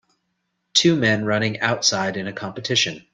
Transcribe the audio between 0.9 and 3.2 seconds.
men running outside in a competition.